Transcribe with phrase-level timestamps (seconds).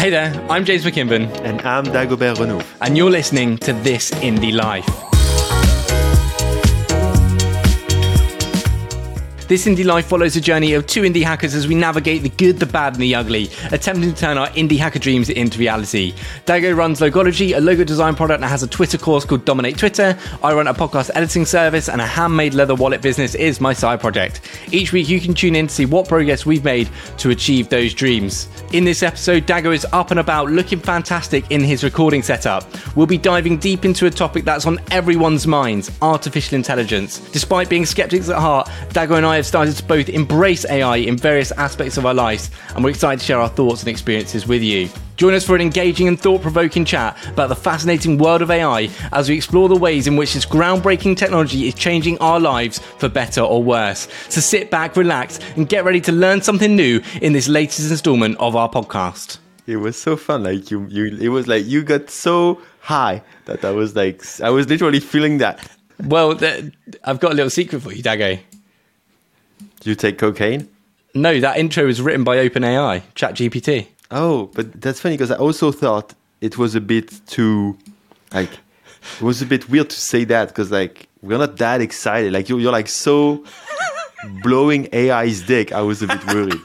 [0.00, 2.64] Hey there, I'm James McKinven, And I'm Dagobert Renault.
[2.80, 5.09] and you're listening to This Indie Life.
[9.50, 12.60] This indie life follows the journey of two indie hackers as we navigate the good,
[12.60, 16.14] the bad, and the ugly, attempting to turn our indie hacker dreams into reality.
[16.46, 20.16] Dago runs Logology, a logo design product, and has a Twitter course called Dominate Twitter.
[20.44, 23.98] I run a podcast editing service, and a handmade leather wallet business is my side
[23.98, 24.40] project.
[24.70, 27.92] Each week, you can tune in to see what progress we've made to achieve those
[27.92, 28.46] dreams.
[28.72, 32.68] In this episode, Dago is up and about, looking fantastic in his recording setup.
[32.94, 37.18] We'll be diving deep into a topic that's on everyone's minds artificial intelligence.
[37.32, 41.16] Despite being skeptics at heart, Dago and I have started to both embrace AI in
[41.16, 44.62] various aspects of our lives, and we're excited to share our thoughts and experiences with
[44.62, 44.88] you.
[45.16, 48.90] Join us for an engaging and thought provoking chat about the fascinating world of AI
[49.12, 53.08] as we explore the ways in which this groundbreaking technology is changing our lives for
[53.08, 54.08] better or worse.
[54.28, 58.38] So sit back, relax, and get ready to learn something new in this latest installment
[58.38, 59.38] of our podcast.
[59.66, 60.44] It was so fun.
[60.44, 64.50] Like you, you, it was like you got so high that I was like, I
[64.50, 65.66] was literally feeling that.
[66.04, 66.72] Well, th-
[67.04, 68.40] I've got a little secret for you, Dago.
[69.80, 70.68] Do you take cocaine?
[71.14, 73.86] No, that intro was written by OpenAI, ChatGPT.
[74.10, 77.76] Oh, but that's funny because I also thought it was a bit too,
[78.32, 82.32] like, it was a bit weird to say that because like we're not that excited.
[82.32, 83.44] Like you're, you're like so
[84.42, 85.72] blowing AI's dick.
[85.72, 86.54] I was a bit worried.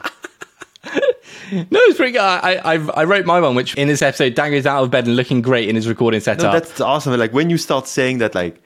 [1.52, 2.20] No, it's pretty good.
[2.20, 5.14] I, I, I wrote my one, which in this episode, Dago's out of bed and
[5.14, 6.52] looking great in his recording No, setup.
[6.52, 7.16] that's awesome.
[7.16, 8.60] Like when you start saying that, like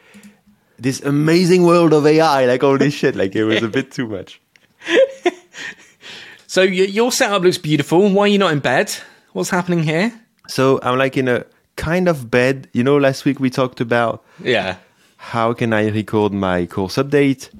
[0.81, 4.07] this amazing world of AI, like all this shit, like it was a bit too
[4.07, 4.41] much.
[6.47, 8.09] so your setup looks beautiful.
[8.11, 8.93] Why are you not in bed?
[9.33, 10.13] What's happening here?
[10.49, 11.45] So I'm like in a
[11.77, 12.69] kind of bed.
[12.73, 14.77] You know, last week we talked about Yeah.
[15.17, 17.51] how can I record my course update,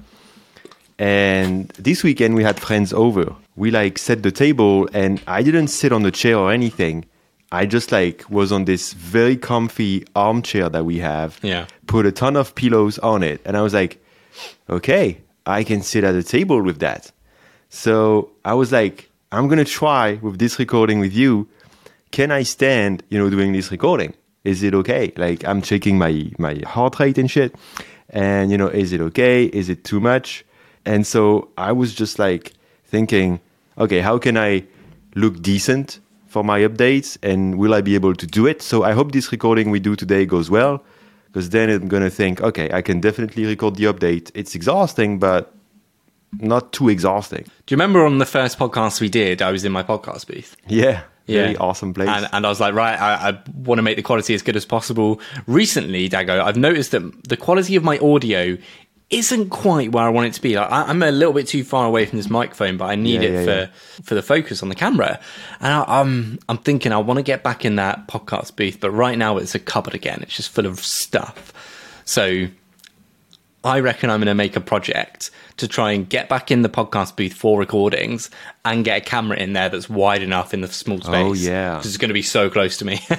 [0.99, 3.35] and this weekend we had friends over.
[3.55, 7.05] We like set the table, and I didn't sit on the chair or anything.
[7.51, 11.39] I just like was on this very comfy armchair that we have.
[11.41, 11.67] Yeah.
[11.87, 14.03] Put a ton of pillows on it, and I was like,
[14.69, 17.11] okay, I can sit at the table with that.
[17.69, 21.47] So I was like, I'm gonna try with this recording with you.
[22.11, 24.13] Can I stand, you know, doing this recording?
[24.43, 25.13] Is it okay?
[25.17, 27.55] Like I'm checking my my heart rate and shit.
[28.09, 29.45] And you know, is it okay?
[29.45, 30.45] Is it too much?
[30.85, 32.53] And so I was just like
[32.85, 33.39] thinking,
[33.77, 34.65] okay, how can I
[35.15, 35.99] look decent
[36.31, 38.61] for my updates and will I be able to do it?
[38.61, 40.81] So I hope this recording we do today goes well
[41.27, 44.31] because then I'm going to think, okay, I can definitely record the update.
[44.33, 45.53] It's exhausting, but
[46.39, 47.43] not too exhausting.
[47.65, 50.55] Do you remember on the first podcast we did, I was in my podcast booth?
[50.67, 51.01] Yeah.
[51.27, 51.57] Very Yeah.
[51.59, 52.07] awesome place.
[52.09, 54.55] And, and I was like, right, I, I want to make the quality as good
[54.55, 55.19] as possible.
[55.47, 58.57] Recently, Dago, I've noticed that the quality of my audio
[59.11, 60.55] isn't quite where I want it to be.
[60.55, 63.21] Like, I, I'm a little bit too far away from this microphone, but I need
[63.21, 63.67] Yeah, it yeah, for yeah.
[64.03, 65.19] for the focus on the camera.
[65.59, 68.91] And I, I'm I'm thinking I want to get back in that podcast booth, but
[68.91, 70.19] right now it's a cupboard again.
[70.21, 71.53] It's just full of stuff.
[72.05, 72.47] So
[73.63, 76.69] I reckon I'm going to make a project to try and get back in the
[76.69, 78.31] podcast booth for recordings
[78.65, 81.47] and get a camera in there that's wide enough in the small oh, space.
[81.47, 81.75] Oh, yeah.
[81.75, 82.99] 'Cause it's going to be so close to me.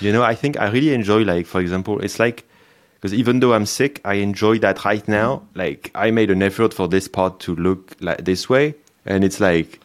[0.00, 2.46] You know, I think I really enjoy, like, for example, it's like,
[2.96, 5.42] because even though I'm sick, I enjoy that right now.
[5.54, 8.74] Like, I made an effort for this pod to look like this way,
[9.04, 9.80] and it's like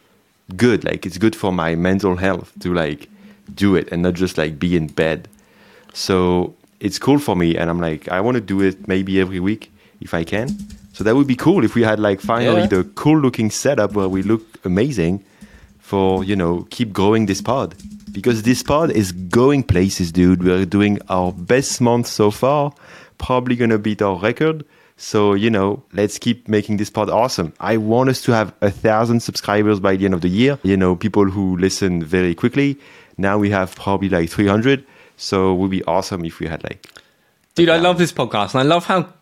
[0.56, 0.84] good.
[0.84, 3.08] Like, it's good for my mental health to like
[3.54, 5.28] do it and not just like be in bed.
[5.94, 9.40] So it's cool for me, and I'm like, I want to do it maybe every
[9.40, 10.48] week if I can.
[10.94, 12.66] So that would be cool if we had like finally Yeah.
[12.66, 15.24] the cool looking setup where we look amazing
[15.78, 17.74] for you know keep growing this pod
[18.12, 22.72] because this pod is going places dude we're doing our best month so far
[23.22, 24.64] probably gonna beat our record.
[24.96, 27.52] So you know let's keep making this pod awesome.
[27.60, 30.58] I want us to have a thousand subscribers by the end of the year.
[30.62, 32.78] You know people who listen very quickly.
[33.16, 34.84] Now we have probably like 300
[35.16, 36.86] so it would be awesome if we had like
[37.54, 39.12] Dude, I love this podcast and I love how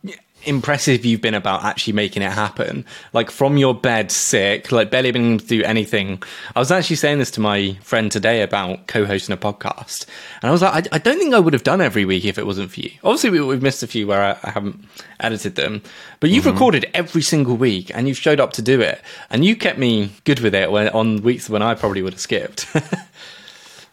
[0.45, 2.85] impressive you've been about actually making it happen.
[3.13, 6.23] Like from your bed sick, like barely being able to do anything.
[6.55, 10.07] I was actually saying this to my friend today about co-hosting a podcast.
[10.43, 12.39] And I was like, I, I don't think I would have done every week if
[12.39, 12.91] it wasn't for you.
[13.05, 14.85] Obviously we, we've missed a few where I, I haven't
[15.21, 15.83] edited them,
[16.21, 16.55] but you've mm-hmm.
[16.55, 19.01] recorded every single week and you've showed up to do it.
[19.31, 22.21] And you kept me good with it when, on weeks when I probably would have
[22.21, 22.67] skipped.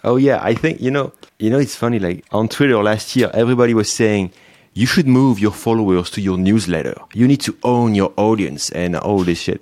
[0.03, 1.99] Oh yeah, I think you know, you know, it's funny.
[1.99, 4.31] Like on Twitter last year, everybody was saying
[4.77, 6.95] you should move your followers to your newsletter.
[7.19, 9.59] You need to own your audience and all this shit.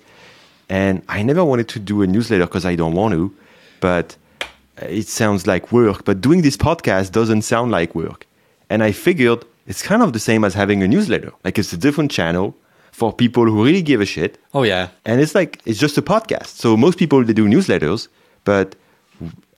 [0.68, 3.34] And I never wanted to do a newsletter because I don't want to,
[3.80, 4.18] but
[4.82, 6.04] uh, it sounds like work.
[6.04, 8.28] But doing this podcast doesn't sound like work.
[8.70, 11.32] And I figured it's kind of the same as having a newsletter.
[11.46, 12.54] Like it's a different channel
[12.92, 14.38] for people who really give a shit.
[14.54, 14.90] oh yeah.
[15.06, 16.48] And it's like it's just a podcast.
[16.64, 18.10] So most people they do newsletters,
[18.44, 18.76] but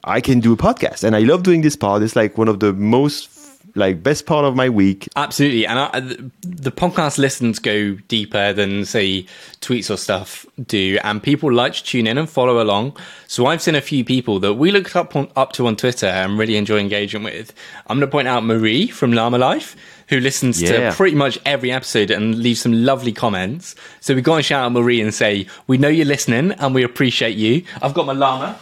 [0.04, 2.04] I can do a podcast, and I love doing this part.
[2.04, 3.36] It's like one of the most
[3.77, 5.07] like best part of my week.
[5.15, 6.00] Absolutely, and I,
[6.41, 9.25] the podcast listens go deeper than say
[9.62, 12.97] tweets or stuff do, and people like to tune in and follow along.
[13.27, 16.07] So I've seen a few people that we looked up on, up to on Twitter
[16.07, 17.53] and really enjoy engaging with.
[17.88, 19.75] I'm going to point out Marie from Llama Life.
[20.09, 20.91] Who listens Yeah.
[20.91, 23.75] to pretty much every episode and leaves some lovely comments.
[24.00, 26.81] So we've got to shout out Marie and say, We know you're listening and we
[26.83, 27.63] appreciate you.
[27.81, 28.57] I've got my llama.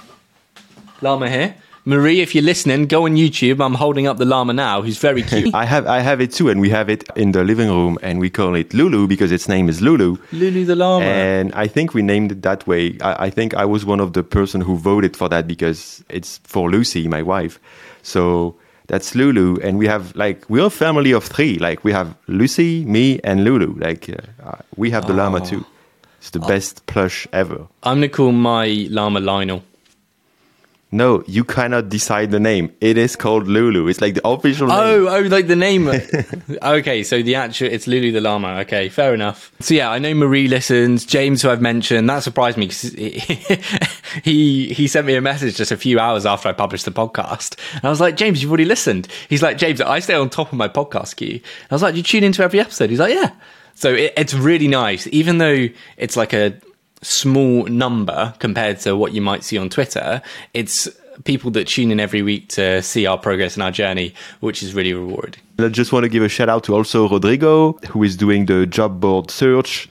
[1.02, 1.56] Llama here.
[1.88, 3.64] Marie, if you're listening, go on YouTube.
[3.64, 5.54] I'm holding up the llama now, who's very cute.
[5.54, 8.20] I have I have it too, and we have it in the living room, and
[8.20, 10.18] we call it Lulu because its name is Lulu.
[10.32, 11.06] Lulu the llama.
[11.06, 12.98] And I think we named it that way.
[13.02, 16.40] I, I think I was one of the person who voted for that because it's
[16.40, 17.60] for Lucy, my wife.
[18.02, 18.56] So
[18.88, 21.60] that's Lulu, and we have like we're a family of three.
[21.60, 23.76] Like we have Lucy, me, and Lulu.
[23.78, 24.10] Like
[24.44, 25.64] uh, we have the llama too.
[26.18, 27.68] It's the best plush ever.
[27.84, 29.62] I'm to call my llama Lionel.
[30.96, 32.74] No, you cannot decide the name.
[32.80, 33.88] It is called Lulu.
[33.88, 35.08] It's like the official oh, name.
[35.08, 35.90] Oh, oh, like the name.
[36.64, 38.60] okay, so the actual it's Lulu the llama.
[38.62, 39.52] Okay, fair enough.
[39.60, 41.06] So yeah, I know Marie listens.
[41.06, 42.94] James, who I've mentioned, that surprised me because
[44.24, 47.58] he he sent me a message just a few hours after I published the podcast,
[47.74, 49.10] and I was like, James, you've already listened.
[49.28, 51.42] He's like, James, I stay on top of my podcast queue.
[51.70, 52.90] I was like, you tune into every episode.
[52.90, 53.32] He's like, yeah.
[53.74, 56.58] So it, it's really nice, even though it's like a
[57.02, 60.22] small number compared to what you might see on Twitter.
[60.54, 60.90] It's
[61.24, 64.74] people that tune in every week to see our progress and our journey, which is
[64.74, 65.42] really rewarding.
[65.60, 68.66] I just want to give a shout out to also Rodrigo, who is doing the
[68.66, 69.90] job board search,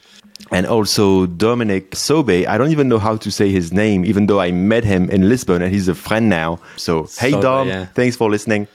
[0.50, 2.46] and also Dominic Sobe.
[2.46, 5.28] I don't even know how to say his name, even though I met him in
[5.28, 6.60] Lisbon and he's a friend now.
[6.76, 7.86] So, hey, Sobe, Dom, yeah.
[7.86, 8.68] thanks for listening.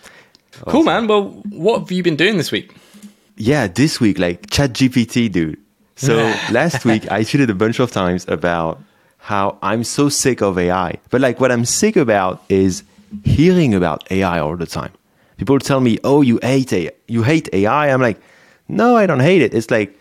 [0.68, 1.08] Cool, man.
[1.08, 2.76] Well, what have you been doing this week?
[3.38, 5.58] Yeah, this week, like ChatGPT, dude.
[6.00, 6.16] So
[6.52, 8.82] last week, I tweeted a bunch of times about
[9.18, 10.96] how I'm so sick of AI.
[11.10, 12.84] But like, what I'm sick about is
[13.26, 14.94] hearing about AI all the time.
[15.38, 16.92] People tell me, "Oh, you hate AI.
[17.08, 18.20] You hate AI." I'm like,
[18.68, 19.94] "No, I don't hate it." It's like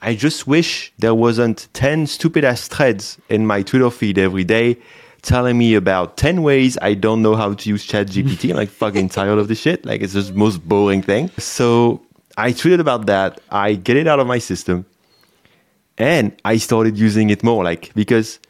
[0.00, 4.78] I just wish there wasn't ten stupid ass threads in my Twitter feed every day
[5.22, 8.50] telling me about 10 ways I don't know how to use ChatGPT.
[8.50, 9.86] I'm like fucking tired of this shit.
[9.86, 11.30] Like it's just the most boring thing.
[11.38, 12.02] So
[12.36, 13.40] I tweeted about that.
[13.48, 14.84] I get it out of my system
[16.02, 18.40] and I started using it more like because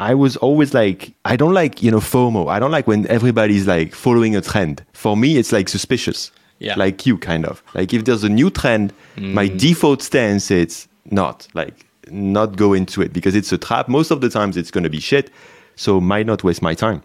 [0.00, 2.50] I was always like I don't like, you know, FOMO.
[2.50, 4.84] I don't like when everybody's like following a trend.
[4.92, 6.32] For me it's like suspicious.
[6.58, 6.74] Yeah.
[6.76, 7.62] Like you kind of.
[7.74, 9.58] Like if there's a new trend, my mm.
[9.58, 13.88] default stance is not like not go into it because it's a trap.
[13.88, 15.30] Most of the times it's going to be shit.
[15.76, 17.02] So might not waste my time.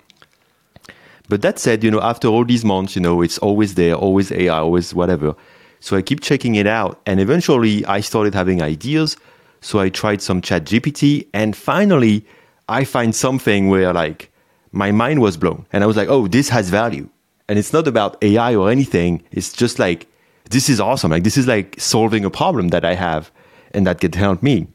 [1.30, 4.31] But that said, you know, after all these months, you know, it's always there, always
[4.31, 5.36] AI, always whatever.
[5.80, 7.00] So I keep checking it out.
[7.06, 9.16] And eventually I started having ideas.
[9.63, 12.25] So I tried some chat GPT and finally
[12.68, 14.30] I find something where like
[14.74, 17.07] my mind was blown and I was like, oh, this has value.
[17.48, 19.24] And it's not about AI or anything.
[19.31, 20.07] It's just like,
[20.50, 21.12] this is awesome.
[21.12, 23.31] Like this is like solving a problem that I have
[23.74, 24.68] and that can help me.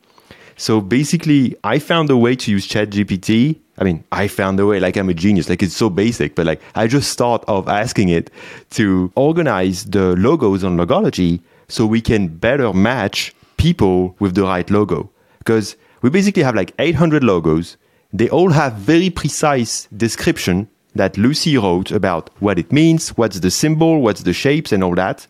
[0.57, 3.59] So basically, I found a way to use ChatGPT.
[3.77, 6.47] I mean, I found a way, like I'm a genius, like it's so basic, but
[6.47, 8.31] like I just thought of asking it
[8.71, 14.69] to organize the logos on Logology so we can better match people with the right
[14.71, 15.11] logo.
[15.39, 17.77] Because we basically have like 800 logos.
[18.13, 23.51] They all have very precise description that Lucy wrote about what it means, what's the
[23.51, 25.27] symbol, what's the shapes, and all that.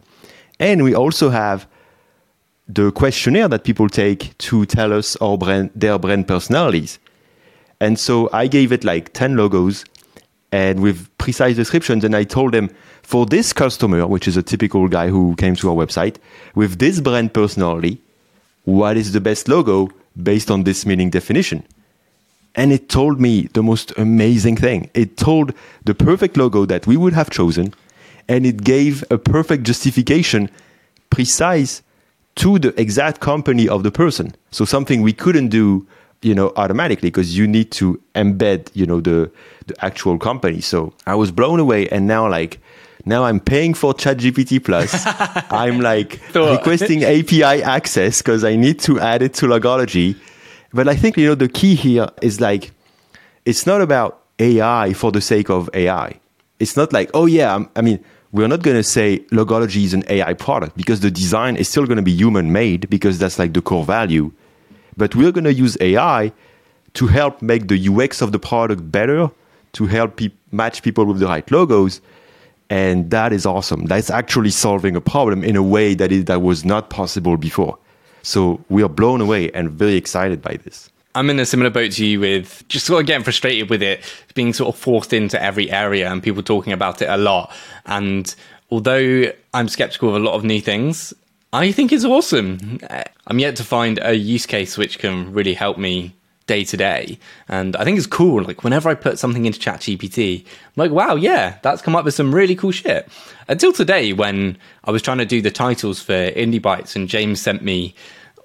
[0.61, 1.67] And we also have
[2.69, 6.99] the questionnaire that people take to tell us our brand, their brand personalities.
[7.81, 9.85] And so I gave it like 10 logos
[10.53, 12.05] and with precise descriptions.
[12.05, 12.71] And I told them
[13.03, 16.17] for this customer, which is a typical guy who came to our website,
[16.55, 18.01] with this brand personality,
[18.69, 19.89] what is the best logo
[20.23, 21.65] based on this meaning definition?
[22.55, 24.91] And it told me the most amazing thing.
[24.93, 27.73] It told the perfect logo that we would have chosen,
[28.29, 30.51] and it gave a perfect justification,
[31.09, 31.83] precise
[32.37, 34.35] to the exact company of the person.
[34.51, 35.87] So something we couldn't do,
[36.21, 39.31] you know, automatically because you need to embed, you know, the
[39.67, 40.61] the actual company.
[40.61, 42.61] So I was blown away, and now like
[43.05, 45.05] now I'm paying for ChatGPT Plus.
[45.51, 50.17] I'm like requesting API access because I need to add it to Logology.
[50.73, 52.73] But I think you know the key here is like
[53.45, 56.21] it's not about AI for the sake of AI.
[56.59, 59.95] It's not like oh yeah, I'm, I mean we're not going to say Logology is
[59.95, 63.39] an AI product because the design is still going to be human made because that's
[63.39, 64.33] like the core value.
[64.97, 66.33] But we're going to use AI
[66.95, 69.31] to help make the UX of the product better,
[69.73, 72.01] to help pe- match people with the right logos.
[72.71, 73.87] And that is awesome.
[73.87, 77.79] That's actually solving a problem in a way that, that was not possible before.
[78.23, 80.91] So we are blown away and very excited by this.
[81.15, 84.01] I'm in a similar boat to you with just sort of getting frustrated with it
[84.35, 87.53] being sort of forced into every area and people talking about it a lot.
[87.87, 88.33] And
[88.71, 91.15] although I'm skeptical of a lot of new things,
[91.53, 92.79] I think it's awesome.
[93.27, 96.15] I'm yet to find a use case which can really help me
[96.49, 97.21] day to day.
[97.47, 98.43] And I think it's cool.
[98.43, 102.15] Like whenever I put something into ChatGPT, I'm like, wow, yeah, that's come up with
[102.15, 103.09] some really cool shit.
[103.47, 107.41] Until today, when I was trying to do the titles for Indie Bites and James
[107.41, 107.95] sent me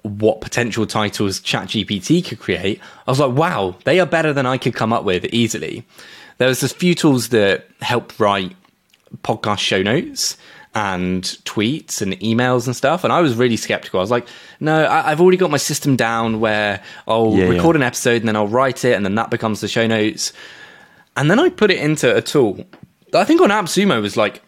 [0.02, 4.58] what potential titles ChatGPT could create, I was like, wow, they are better than I
[4.58, 5.84] could come up with easily.
[6.38, 8.54] There was a few tools that help write
[9.22, 10.36] podcast show notes
[10.74, 13.04] and tweets and emails and stuff.
[13.04, 14.00] And I was really skeptical.
[14.00, 14.26] I was like,
[14.58, 17.80] no, I, have already got my system down where I'll yeah, record yeah.
[17.80, 20.32] an episode and then I'll write it and then that becomes the show notes.
[21.16, 22.64] And then I put it into a tool
[23.14, 24.42] I think on AppSumo was like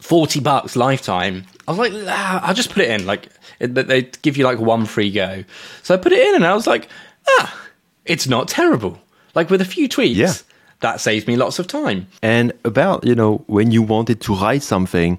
[0.00, 1.44] 40 bucks lifetime.
[1.66, 3.06] I was like, ah, I'll just put it in.
[3.06, 5.44] Like, it, they give you like one free go.
[5.82, 6.88] So I put it in and I was like,
[7.28, 7.68] ah,
[8.04, 9.00] it's not terrible.
[9.34, 10.14] Like with a few tweets.
[10.14, 10.32] Yeah.
[10.80, 12.06] That saves me lots of time.
[12.22, 15.18] And about, you know, when you wanted to write something,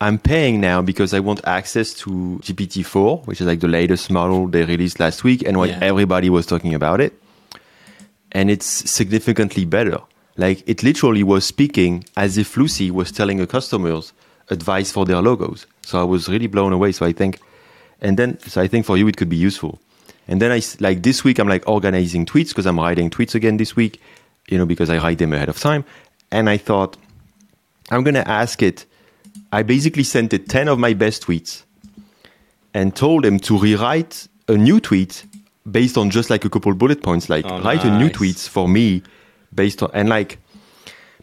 [0.00, 4.46] I'm paying now because I want access to GPT-4, which is like the latest model
[4.46, 5.78] they released last week, and when yeah.
[5.82, 7.12] everybody was talking about it,
[8.32, 9.98] and it's significantly better.
[10.36, 14.14] Like it literally was speaking as if Lucy was telling her customers
[14.48, 15.66] advice for their logos.
[15.82, 16.92] So I was really blown away.
[16.92, 17.38] So I think,
[18.00, 19.78] and then so I think for you it could be useful.
[20.28, 23.58] And then I like this week I'm like organizing tweets because I'm writing tweets again
[23.58, 24.00] this week,
[24.48, 25.84] you know, because I write them ahead of time.
[26.30, 26.96] And I thought
[27.90, 28.86] I'm gonna ask it
[29.52, 31.64] I basically sent it 10 of my best tweets
[32.72, 35.24] and told him to rewrite a new tweet
[35.70, 37.86] based on just like a couple bullet points, like oh, write nice.
[37.86, 39.02] a new tweets for me
[39.54, 40.38] based on, and like,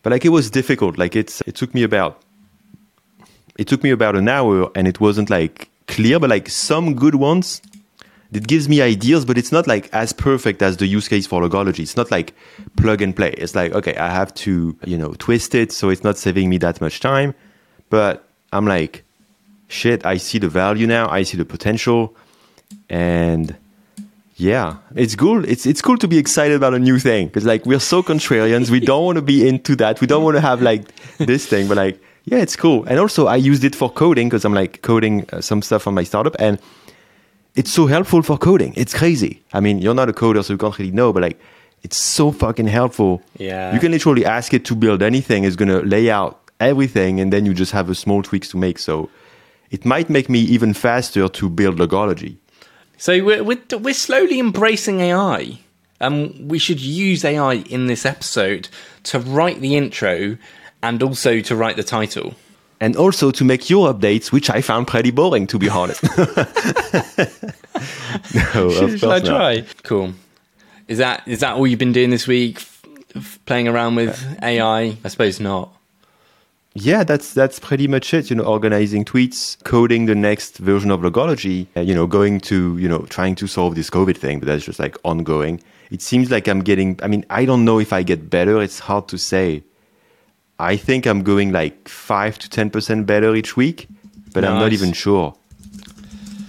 [0.04, 0.98] but like it was difficult.
[0.98, 2.22] Like it's, it took me about,
[3.58, 7.16] it took me about an hour and it wasn't like clear, but like some good
[7.16, 7.62] ones,
[8.34, 11.42] it gives me ideas, but it's not like as perfect as the use case for
[11.42, 11.80] logology.
[11.80, 12.36] It's not like
[12.76, 13.32] plug and play.
[13.32, 16.58] It's like, okay, I have to, you know, twist it so it's not saving me
[16.58, 17.34] that much time.
[17.90, 19.04] But I'm like,
[19.68, 21.10] shit, I see the value now.
[21.10, 22.16] I see the potential.
[22.90, 23.56] And
[24.36, 25.44] yeah, it's cool.
[25.46, 28.70] It's it's cool to be excited about a new thing because like we're so contrarians.
[28.70, 30.00] we don't want to be into that.
[30.00, 30.84] We don't want to have like
[31.18, 31.68] this thing.
[31.68, 32.84] But like, yeah, it's cool.
[32.86, 35.94] And also, I used it for coding because I'm like coding uh, some stuff on
[35.96, 36.60] my startup, and
[37.56, 38.74] it's so helpful for coding.
[38.76, 39.42] It's crazy.
[39.54, 41.40] I mean, you're not a coder, so you can't really know, but like,
[41.82, 43.24] it's so fucking helpful.
[43.38, 45.46] Yeah, you can literally ask it to build anything.
[45.46, 48.80] It's gonna lay out everything, and then you just have a small tweaks to make.
[48.80, 49.10] So
[49.70, 52.38] it might make me even faster to build logology.
[52.98, 55.60] So we're, we're, we're slowly embracing AI.
[56.00, 58.70] Um, we should use AI in this episode
[59.04, 60.38] to write the intro
[60.84, 62.36] and also to write the title.
[62.80, 66.04] And also to make your updates, which I found pretty boring, to be honest.
[66.18, 66.26] no,
[68.70, 69.66] should, should I try?
[69.82, 70.14] Cool.
[70.88, 72.64] Is that is that all you've been doing this week?
[73.16, 74.96] F- playing around with AI?
[75.04, 75.76] I suppose not
[76.80, 78.30] yeah, that's that's pretty much it.
[78.30, 81.68] You know, organizing tweets, coding the next version of logology.
[81.76, 84.66] Uh, you know, going to you know trying to solve this COVID thing, but that's
[84.66, 85.62] just like ongoing.
[85.90, 87.00] It seems like I'm getting.
[87.02, 88.62] I mean, I don't know if I get better.
[88.62, 89.64] It's hard to say.
[90.60, 93.88] I think I'm going like five to ten percent better each week,
[94.34, 94.52] but nice.
[94.52, 95.36] I'm not even sure.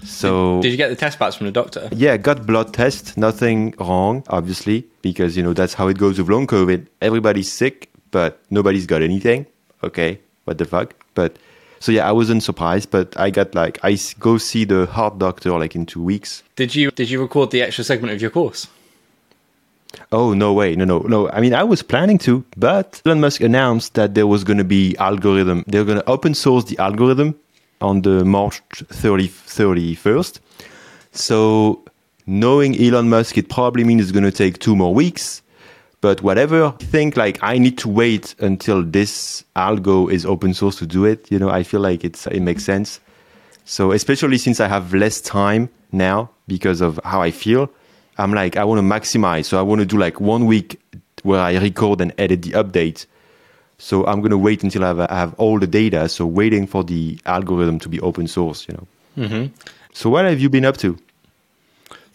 [0.05, 1.89] So did, did, you get the test backs from the doctor?
[1.93, 3.17] Yeah, got blood test.
[3.17, 6.87] Nothing wrong, obviously, because you know that's how it goes with long COVID.
[7.01, 9.47] Everybody's sick, but nobody's got anything
[9.83, 10.95] okay, what the fuck?
[11.15, 11.37] But
[11.81, 15.51] so yeah, I wasn't surprised, but I got like I go see the heart doctor
[15.59, 16.43] like in two weeks.
[16.57, 18.69] Did you did you record the extra segment of your course?
[20.13, 21.31] Oh no way, no no no.
[21.31, 24.65] I mean, I was planning to, but Elon Musk announced that there was going to
[24.65, 25.65] be algorithm.
[25.67, 27.35] They're going to open source the algorithm
[27.81, 30.41] on the March 30, 31st.
[31.13, 31.83] So
[32.27, 35.43] knowing Elon Musk, it probably means it's going to take two more weeks.
[36.01, 40.77] But whatever, I think like I need to wait until this algo is open source
[40.77, 41.31] to do it.
[41.31, 43.01] You know, I feel like it's it makes sense.
[43.65, 47.69] So especially since I have less time now because of how I feel,
[48.17, 49.47] I'm like I want to maximize.
[49.47, 50.81] So I want to do like one week
[51.25, 53.07] where I record and edit the update.
[53.79, 56.09] So I'm gonna wait until I have, I have all the data.
[56.09, 58.67] So waiting for the algorithm to be open source.
[58.69, 59.27] You know.
[59.27, 59.55] Mm-hmm.
[59.93, 60.97] So what have you been up to?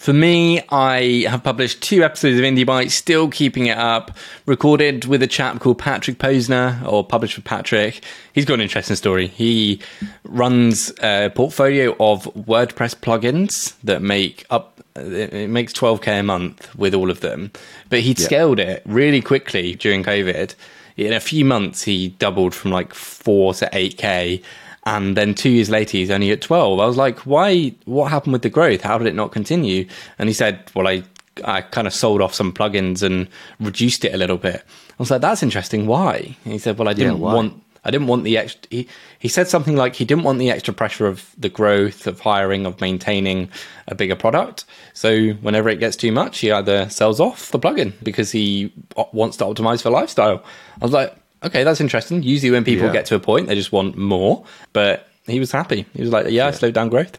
[0.03, 4.11] For me, I have published two episodes of Indie Byte, still keeping it up.
[4.45, 8.03] Recorded with a chap called Patrick Posner, or published with Patrick.
[8.33, 9.27] He's got an interesting story.
[9.27, 9.79] He
[10.25, 16.93] runs a portfolio of WordPress plugins that make up it makes 12k a month with
[16.93, 17.53] all of them.
[17.89, 18.25] But he'd yeah.
[18.25, 20.53] scaled it really quickly during COVID.
[20.97, 24.43] In a few months, he doubled from like 4 to 8k
[24.85, 28.33] and then two years later he's only at 12 i was like why what happened
[28.33, 29.87] with the growth how did it not continue
[30.19, 31.03] and he said well i
[31.43, 33.27] I kind of sold off some plugins and
[33.59, 34.57] reduced it a little bit.
[34.57, 35.87] I was like, that's interesting.
[35.87, 36.35] Why?
[36.43, 37.33] And he said, well, I didn't why?
[37.33, 38.61] want I didn't want the extra.
[38.69, 38.87] He,
[39.19, 42.65] he said something like he didn't want the extra pressure of the growth, of hiring,
[42.65, 43.49] of maintaining
[43.87, 44.63] a bigger product.
[44.93, 48.71] So whenever it gets too much, he either sells off the plugin because he
[49.11, 50.43] wants to optimize for lifestyle.
[50.81, 51.13] I was like,
[51.45, 52.23] okay, that's interesting.
[52.23, 52.93] Usually when people Yeah.
[52.93, 54.45] get to a point, they just want more.
[54.73, 55.85] But he was happy.
[55.93, 57.17] He was like, yeah, I slowed down growth.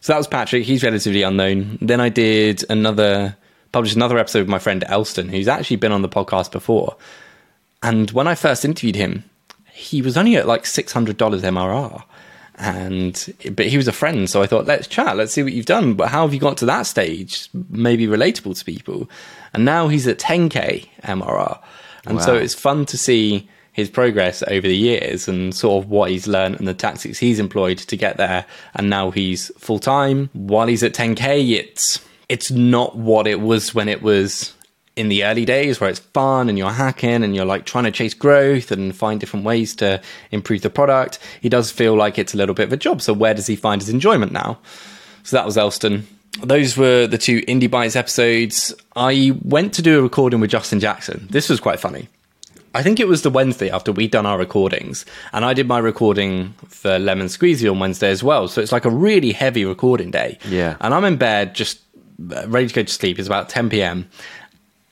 [0.00, 0.64] So that was Patrick.
[0.64, 1.78] He's relatively unknown.
[1.80, 3.36] Then I did another,
[3.72, 6.96] published another episode with my friend Elston, who's actually been on the podcast before.
[7.82, 9.24] And when I first interviewed him,
[9.72, 12.02] he was only at like six hundred dollars MRR,
[12.56, 15.66] and but he was a friend, so I thought let's chat, let's see what you've
[15.66, 15.94] done.
[15.94, 17.48] But how have you got to that stage?
[17.70, 19.08] Maybe relatable to people.
[19.54, 21.60] And now he's at ten k MRR,
[22.08, 26.10] and so it's fun to see his progress over the years and sort of what
[26.10, 28.44] he's learned and the tactics he's employed to get there.
[28.74, 30.30] And now he's full time.
[30.32, 34.52] While he's at ten k, it's it's not what it was when it was
[34.96, 37.92] in the early days where it's fun and you're hacking and you're like trying to
[37.92, 42.34] chase growth and find different ways to improve the product, he does feel like it's
[42.34, 43.00] a little bit of a job.
[43.00, 44.58] So where does he find his enjoyment now?
[45.22, 46.04] So that was Elston.
[46.42, 48.74] Those were the two Indie Bites episodes.
[48.94, 51.26] I went to do a recording with Justin Jackson.
[51.30, 52.08] This was quite funny.
[52.74, 55.78] I think it was the Wednesday after we'd done our recordings, and I did my
[55.78, 58.46] recording for Lemon Squeezy on Wednesday as well.
[58.46, 60.38] So it's like a really heavy recording day.
[60.46, 60.76] Yeah.
[60.80, 61.80] And I'm in bed, just
[62.32, 63.18] uh, ready to go to sleep.
[63.18, 64.08] It's about 10 p.m.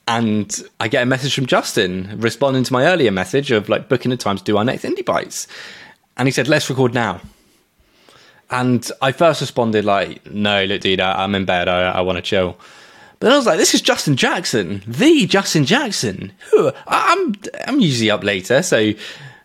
[0.09, 4.13] And I get a message from Justin responding to my earlier message of like booking
[4.13, 5.47] a time to do our next Indie Bites.
[6.17, 7.21] And he said, let's record now.
[8.51, 11.69] And I first responded like, no, look, dude, I, I'm in bed.
[11.69, 12.57] I, I want to chill.
[13.19, 16.33] But then I was like, this is Justin Jackson, the Justin Jackson.
[16.51, 17.35] Who I- I'm,
[17.67, 18.63] I'm usually up later.
[18.63, 18.93] So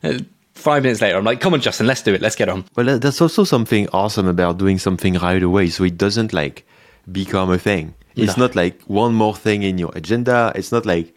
[0.03, 0.19] uh,
[0.53, 2.21] five minutes later, I'm like, come on, Justin, let's do it.
[2.21, 2.65] Let's get on.
[2.75, 6.65] Well, that- that's also something awesome about doing something right away, so it doesn't like
[7.11, 7.95] become a thing.
[8.15, 8.45] It's No.
[8.45, 10.51] not like one more thing in your agenda.
[10.53, 11.15] It's not like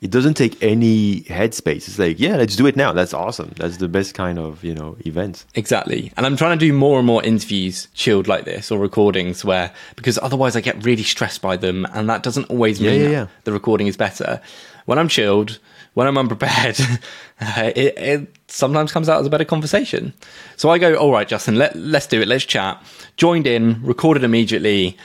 [0.00, 1.86] it doesn't take any headspace.
[1.86, 2.92] It's like, yeah, let's do it now.
[2.92, 3.52] That's awesome.
[3.56, 5.44] That's the best kind of you know event.
[5.54, 6.12] Exactly.
[6.16, 9.72] And I'm trying to do more and more interviews chilled like this or recordings where,
[9.96, 13.12] because otherwise I get really stressed by them and that doesn't always mean yeah, that
[13.12, 13.26] yeah.
[13.44, 14.40] the recording is better.
[14.86, 15.58] When I'm chilled,
[15.92, 16.80] when I'm unprepared,
[17.40, 20.14] uh, it, it sometimes comes out as a better conversation.
[20.56, 22.28] So I go, all right, Justin, let, let's do it.
[22.28, 22.82] Let's chat.
[23.18, 24.96] Joined in, recorded immediately.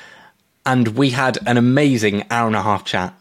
[0.65, 3.13] And we had an amazing hour and a half chat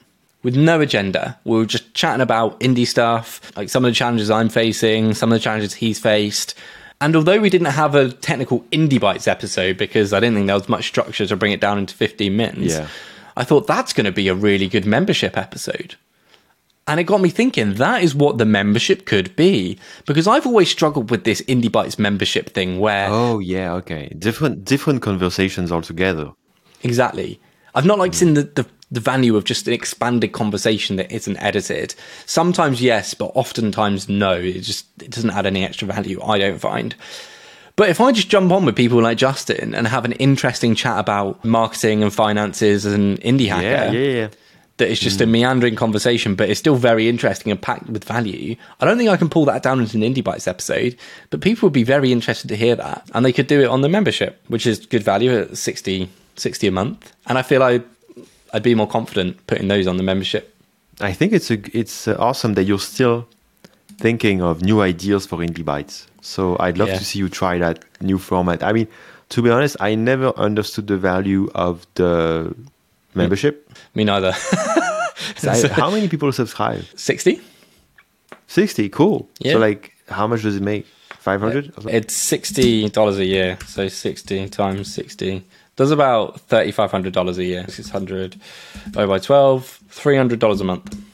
[0.45, 1.37] with no agenda.
[1.45, 5.33] We were just chatting about indie stuff, like some of the challenges I'm facing, some
[5.33, 6.55] of the challenges he's faced.
[7.01, 10.55] And although we didn't have a technical Indie Bites episode because I didn't think there
[10.57, 12.87] was much structure to bring it down into 15 minutes, Yeah.
[13.37, 15.97] I thought that's going to be a really good membership episode.
[16.87, 19.79] And it got me thinking that is what the membership could be.
[20.07, 24.13] Because I've always struggled with this Indie Bites membership thing where Oh yeah, okay.
[24.19, 26.31] Different different conversations altogether.
[26.83, 27.41] Exactly.
[27.75, 31.37] I've not like seen the, the, the value of just an expanded conversation that isn't
[31.39, 31.95] edited.
[32.27, 34.33] Sometimes yes, but oftentimes no.
[34.33, 36.23] It just it doesn't add any extra value.
[36.23, 36.95] I don't find.
[37.77, 40.99] But if I just jump on with people like Justin and have an interesting chat
[40.99, 44.29] about marketing and finances and indie hacker, Yeah, yeah, yeah.
[44.77, 45.31] that it's just a mm.
[45.31, 48.55] meandering conversation, but it's still very interesting and packed with value.
[48.81, 50.97] I don't think I can pull that down into an Indie Bites episode,
[51.31, 53.11] but people would be very interested to hear that.
[53.13, 56.67] And they could do it on the membership, which is good value at 60, 60
[56.69, 57.13] a month.
[57.27, 57.83] And I feel I,
[58.55, 60.55] I'd be more confident putting those on the membership.
[61.01, 63.27] I think it's a, it's uh, awesome that you're still
[63.99, 66.07] thinking of new ideas for Indie Bites.
[66.23, 66.99] So I'd love Yeah.
[66.99, 68.63] to see you try that new format.
[68.63, 68.87] I mean,
[69.31, 72.55] to be honest, I never understood the value of the
[73.15, 73.69] membership.
[73.95, 74.33] Me neither.
[75.37, 76.85] So I- how many people subscribe?
[76.97, 77.41] 60?
[78.47, 79.29] 60, cool.
[79.41, 79.53] Yeah.
[79.55, 80.87] So like, how much does it make?
[81.21, 81.73] 500?
[81.89, 83.59] It's $60 a year.
[83.67, 85.43] So 60 times 60
[85.77, 87.65] does about $3,500 a year.
[87.69, 88.37] 600
[88.87, 91.05] divided by 12, $300 a month.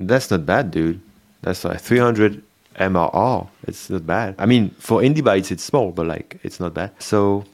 [0.00, 1.00] That's not bad, dude.
[1.42, 2.42] That's like 300
[2.76, 3.48] MRR.
[3.66, 4.34] It's not bad.
[4.38, 6.92] I mean, for Indie Bites, it's small, but like, it's not bad.
[6.98, 7.44] So,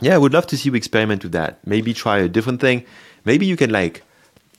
[0.00, 1.58] yeah, I would love to see you experiment with that.
[1.66, 2.84] Maybe try a different thing.
[3.24, 4.02] Maybe you can like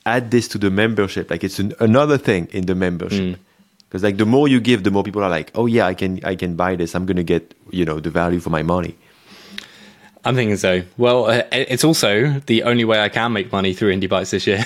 [0.05, 1.29] add this to the membership.
[1.29, 3.35] Like, it's an, another thing in the membership.
[3.35, 3.39] Mm.
[3.87, 6.19] Because like the more you give, the more people are like, oh yeah, I can
[6.25, 6.93] I can buy this.
[6.93, 8.97] I'm gonna get you know the value for my money.
[10.25, 10.83] I'm thinking so.
[10.97, 14.47] Well, uh, it's also the only way I can make money through Indie Bites this
[14.47, 14.63] year.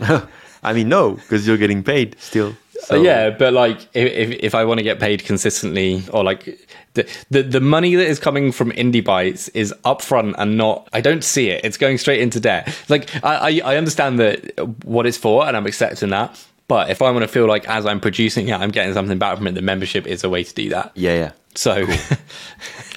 [0.62, 2.54] I mean, no, because you're getting paid still.
[2.84, 6.44] So yeah, but like if if, I want to get paid consistently, or like
[6.94, 10.88] the, the the money that is coming from Indie Bites is upfront and not.
[10.92, 11.64] I don't see it.
[11.64, 12.76] It's going straight into debt.
[12.88, 16.44] Like I I, I understand that what it's for, and I'm accepting that.
[16.66, 19.36] But if I want to feel like as I'm producing it, I'm getting something back
[19.36, 20.92] from it, the membership is a way to do that.
[20.94, 21.32] Yeah, yeah.
[21.54, 21.86] So,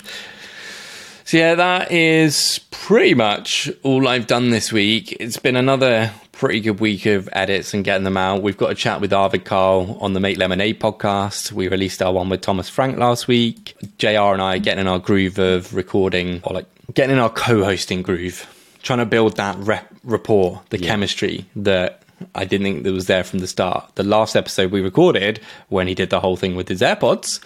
[1.27, 5.11] So yeah, that is pretty much all I've done this week.
[5.19, 8.41] It's been another pretty good week of edits and getting them out.
[8.41, 11.51] We've got a chat with Arvid Kahl on the Make Lemonade podcast.
[11.51, 13.75] We released our one with Thomas Frank last week.
[13.97, 18.03] JR and I getting in our groove of recording or like getting in our co-hosting
[18.03, 18.47] groove,
[18.81, 20.87] trying to build that rep- rapport, the Yeah.
[20.87, 22.03] chemistry that
[22.35, 23.91] I didn't think that was there from the start.
[23.95, 27.41] The last episode we recorded when he did the whole thing with his AirPods,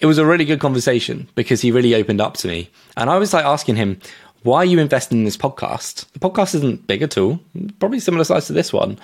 [0.00, 2.70] it was a really good conversation because he really opened up to me.
[2.96, 4.00] And I was like asking him,
[4.42, 6.10] why are you investing in this podcast?
[6.12, 7.38] The podcast isn't big at all,
[7.78, 8.98] probably similar size to this one.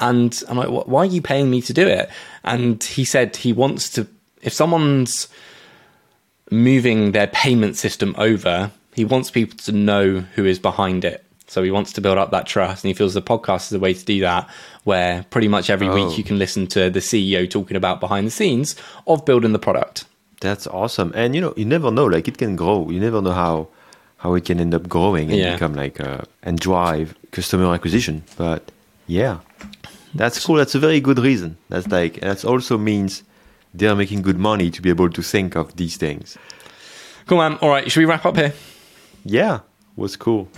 [0.00, 2.10] And I'm like, why are you paying me to do it?
[2.42, 4.06] And he said he wants to,
[4.42, 5.28] if someone's
[6.50, 11.24] moving their payment system over, he wants people to know who is behind it.
[11.46, 13.78] So he wants to build up that trust, and he feels the podcast is a
[13.78, 14.48] way to do that.
[14.84, 15.94] Where pretty much every Oh.
[15.94, 18.76] week you can listen to the CEO talking about behind the scenes
[19.06, 20.04] of building the product.
[20.44, 21.10] That's awesome.
[21.14, 22.04] And you know, you never know.
[22.06, 22.90] Like it can grow.
[22.90, 23.68] You never know how
[24.22, 25.52] how it can end up growing and Yeah.
[25.54, 28.22] become like uh, and drive customer acquisition.
[28.36, 28.62] But
[29.06, 29.38] yeah,
[30.14, 30.56] that's cool.
[30.56, 31.56] That's a very good reason.
[31.70, 33.22] That's like that also means
[33.78, 36.36] they're making good money to be able to think of these things.
[37.26, 37.58] Cool, man.
[37.62, 38.52] All right, should we wrap up here?
[39.24, 39.60] Yeah,
[39.96, 40.48] was cool.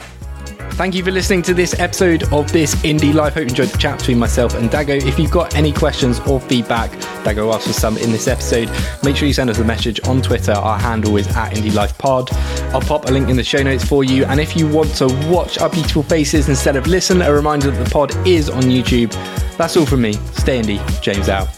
[0.76, 3.32] Thank you for listening to this episode of This Indie Life.
[3.32, 5.02] Hope you enjoyed the chat between myself and Dago.
[5.02, 6.90] If you've got any questions or feedback,
[7.24, 8.68] Dago asked for some in this episode.
[9.02, 10.52] Make sure you send us a message on Twitter.
[10.52, 12.30] Our handle is at Indie Life Pod.
[12.74, 14.26] I'll pop a link in the show notes for you.
[14.26, 17.82] And if you want to watch our beautiful faces instead of listen, a reminder that
[17.82, 19.12] the pod is on YouTube.
[19.56, 20.12] That's all from me.
[20.34, 21.00] Stay indie.
[21.00, 21.48] James out.